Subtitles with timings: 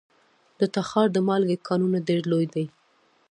[0.59, 2.65] د تخار د مالګې کانونه ډیر لوی دي